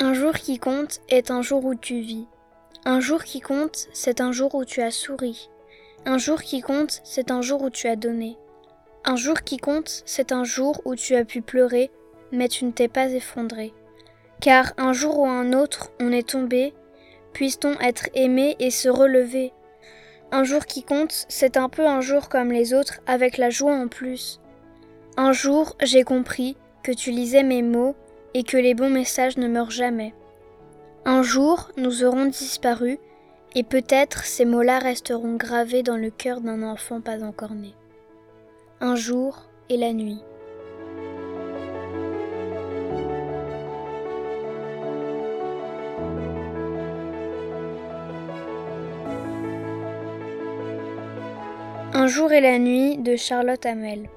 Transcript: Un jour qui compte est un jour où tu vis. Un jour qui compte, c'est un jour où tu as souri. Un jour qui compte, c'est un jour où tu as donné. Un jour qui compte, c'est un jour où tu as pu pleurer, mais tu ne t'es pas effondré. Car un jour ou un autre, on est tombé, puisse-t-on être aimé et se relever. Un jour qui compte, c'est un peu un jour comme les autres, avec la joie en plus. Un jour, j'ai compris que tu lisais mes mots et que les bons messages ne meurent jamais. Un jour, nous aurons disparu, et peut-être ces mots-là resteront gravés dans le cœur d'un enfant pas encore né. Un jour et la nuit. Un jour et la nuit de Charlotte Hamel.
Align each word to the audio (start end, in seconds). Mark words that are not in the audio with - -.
Un 0.00 0.14
jour 0.14 0.32
qui 0.32 0.58
compte 0.58 1.00
est 1.08 1.30
un 1.30 1.42
jour 1.42 1.64
où 1.64 1.74
tu 1.74 2.00
vis. 2.00 2.26
Un 2.84 3.00
jour 3.00 3.22
qui 3.24 3.40
compte, 3.40 3.88
c'est 3.92 4.20
un 4.20 4.32
jour 4.32 4.54
où 4.54 4.64
tu 4.64 4.80
as 4.80 4.90
souri. 4.90 5.50
Un 6.06 6.18
jour 6.18 6.42
qui 6.42 6.62
compte, 6.62 7.00
c'est 7.04 7.30
un 7.30 7.42
jour 7.42 7.62
où 7.62 7.70
tu 7.70 7.88
as 7.88 7.96
donné. 7.96 8.38
Un 9.04 9.16
jour 9.16 9.42
qui 9.42 9.58
compte, 9.58 10.02
c'est 10.06 10.32
un 10.32 10.44
jour 10.44 10.80
où 10.86 10.96
tu 10.96 11.14
as 11.14 11.24
pu 11.24 11.42
pleurer, 11.42 11.90
mais 12.32 12.48
tu 12.48 12.64
ne 12.64 12.72
t'es 12.72 12.88
pas 12.88 13.10
effondré. 13.10 13.74
Car 14.40 14.72
un 14.78 14.92
jour 14.92 15.20
ou 15.20 15.26
un 15.26 15.52
autre, 15.52 15.92
on 16.00 16.10
est 16.10 16.28
tombé, 16.30 16.72
puisse-t-on 17.34 17.78
être 17.80 18.08
aimé 18.14 18.56
et 18.58 18.70
se 18.70 18.88
relever. 18.88 19.52
Un 20.32 20.44
jour 20.44 20.64
qui 20.64 20.82
compte, 20.82 21.26
c'est 21.28 21.58
un 21.58 21.68
peu 21.68 21.86
un 21.86 22.00
jour 22.00 22.30
comme 22.30 22.50
les 22.50 22.72
autres, 22.72 23.00
avec 23.06 23.36
la 23.36 23.50
joie 23.50 23.74
en 23.74 23.88
plus. 23.88 24.40
Un 25.18 25.32
jour, 25.32 25.76
j'ai 25.82 26.02
compris 26.02 26.56
que 26.82 26.92
tu 26.92 27.10
lisais 27.10 27.42
mes 27.42 27.62
mots 27.62 27.94
et 28.34 28.44
que 28.44 28.56
les 28.56 28.74
bons 28.74 28.90
messages 28.90 29.36
ne 29.36 29.48
meurent 29.48 29.70
jamais. 29.70 30.14
Un 31.04 31.22
jour, 31.22 31.70
nous 31.76 32.04
aurons 32.04 32.26
disparu, 32.26 32.98
et 33.54 33.64
peut-être 33.64 34.24
ces 34.24 34.44
mots-là 34.44 34.78
resteront 34.78 35.36
gravés 35.36 35.82
dans 35.82 35.96
le 35.96 36.10
cœur 36.10 36.40
d'un 36.40 36.62
enfant 36.62 37.00
pas 37.00 37.22
encore 37.22 37.54
né. 37.54 37.74
Un 38.80 38.96
jour 38.96 39.48
et 39.68 39.76
la 39.76 39.92
nuit. 39.92 40.20
Un 51.94 52.06
jour 52.06 52.32
et 52.32 52.40
la 52.40 52.58
nuit 52.58 52.96
de 52.96 53.16
Charlotte 53.16 53.64
Hamel. 53.66 54.08